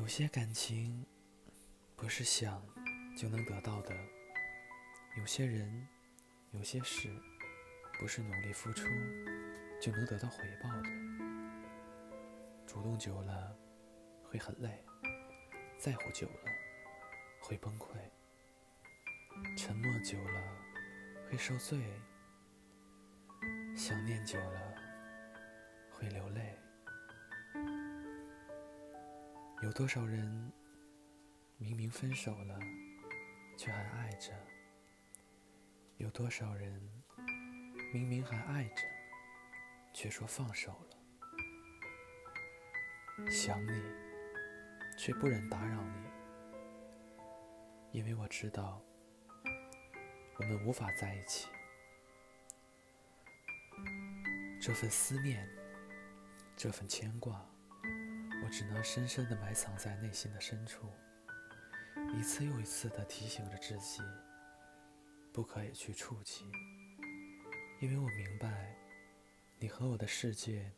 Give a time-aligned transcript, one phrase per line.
[0.00, 1.06] 有些感情
[1.94, 2.66] 不是想
[3.14, 3.94] 就能得到的，
[5.18, 5.86] 有些人、
[6.52, 7.14] 有些事
[8.00, 8.88] 不是努力付出
[9.78, 10.88] 就能得到回报的。
[12.66, 13.54] 主动久了
[14.24, 14.82] 会很累，
[15.78, 16.50] 在乎久了
[17.42, 17.88] 会崩溃，
[19.54, 20.40] 沉默久了
[21.28, 21.78] 会受罪，
[23.76, 24.74] 想念久了
[25.90, 26.49] 会流泪。
[29.70, 30.52] 有多少人
[31.56, 32.58] 明明分手了，
[33.56, 34.32] 却还爱着？
[35.96, 36.82] 有多少人
[37.92, 38.82] 明明还爱着，
[39.94, 40.96] 却说放手了？
[43.30, 43.80] 想你，
[44.98, 46.10] 却不忍打扰你，
[47.92, 48.82] 因为我知道
[50.40, 51.48] 我们无法在一起。
[54.60, 55.48] 这份思念，
[56.56, 57.48] 这份牵挂。
[58.42, 60.88] 我只能深深地埋藏在内心的深处，
[62.18, 64.02] 一次又一次地提醒着自己，
[65.32, 66.44] 不可以去触及，
[67.80, 68.74] 因为我明白，
[69.58, 70.72] 你和我的世界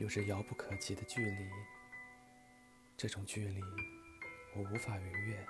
[0.00, 1.50] 有着遥不可及的距离，
[2.96, 3.60] 这种距离
[4.56, 5.46] 我无法逾越，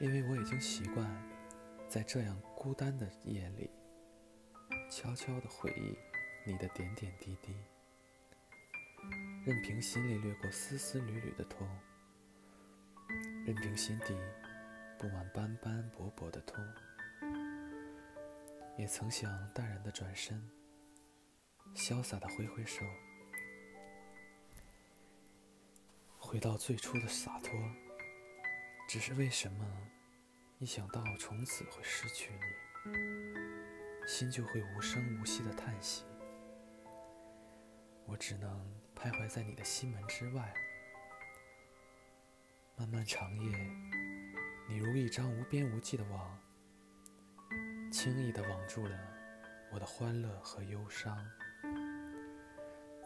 [0.00, 1.10] 因为我已经习惯
[1.88, 3.70] 在这样孤单的夜里，
[4.90, 5.96] 悄悄地回忆
[6.48, 7.54] 你的点点滴滴。
[9.44, 11.68] 任凭心里掠过丝丝缕缕的痛，
[13.44, 14.16] 任凭心底
[14.98, 16.64] 布满斑斑驳驳的痛，
[18.78, 20.42] 也曾想淡然的转身，
[21.74, 22.84] 潇洒的挥挥手，
[26.18, 27.52] 回到最初的洒脱。
[28.86, 29.66] 只是为什么，
[30.58, 32.30] 一想到从此会失去
[32.84, 36.04] 你，心就会无声无息的叹息？
[38.06, 38.70] 我只能
[39.04, 40.54] 徘徊在你的心门之外。
[42.74, 43.54] 漫漫长夜，
[44.66, 46.40] 你如一张无边无际的网，
[47.92, 48.98] 轻易地网住了
[49.70, 51.22] 我的欢乐和忧伤，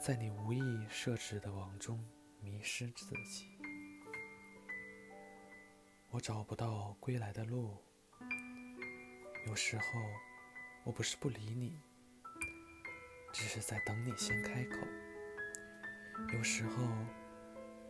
[0.00, 2.08] 在你无意设置的网中
[2.40, 3.58] 迷失自己。
[6.10, 7.76] 我找不到归来的路。
[9.48, 9.84] 有时候，
[10.84, 11.76] 我不是不理你。
[13.32, 14.76] 只是在等你先开口。
[16.26, 16.84] 有时候，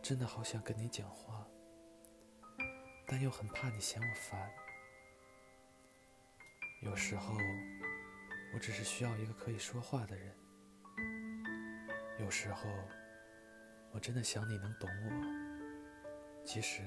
[0.01, 1.45] 真的好想跟你讲话，
[3.05, 4.51] 但又很怕你嫌我烦。
[6.81, 7.35] 有时候，
[8.53, 10.33] 我只是需要一个可以说话的人。
[12.19, 12.69] 有时候，
[13.91, 16.81] 我真的想你能懂我，即使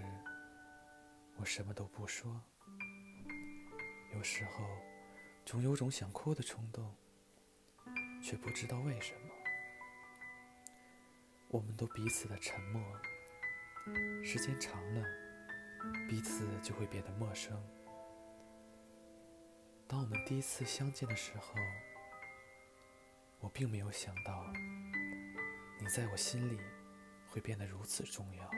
[1.36, 2.41] 我什么都不说。
[4.14, 4.64] 有时候，
[5.44, 6.94] 总有种想哭的冲动。
[8.22, 9.31] 却不知道为什么，
[11.52, 12.82] 我们都彼此的沉默。
[14.24, 15.04] 时间长了，
[16.08, 17.62] 彼此就会变得陌生。
[19.86, 21.52] 当我们第一次相见的时候，
[23.38, 24.50] 我并没有想到，
[25.78, 26.58] 你在我心里
[27.28, 28.50] 会变得如此重要。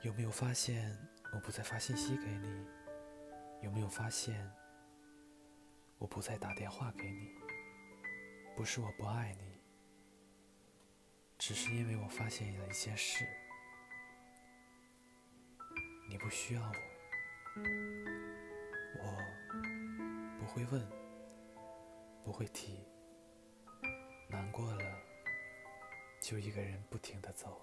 [0.00, 0.96] 有没有发现
[1.34, 2.66] 我不再发信息给你？
[3.60, 4.50] 有没有发现？
[5.98, 7.34] 我不再打电话给你，
[8.56, 9.49] 不是我不爱你，
[11.50, 13.26] 只是因为我发现了一件事：
[16.08, 16.62] 你不需要
[18.96, 20.88] 我，我不会问，
[22.22, 22.86] 不会提，
[24.28, 24.84] 难过了
[26.22, 27.60] 就一个人不停的走。